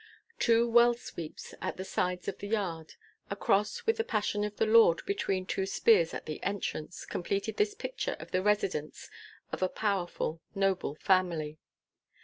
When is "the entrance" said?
6.25-7.05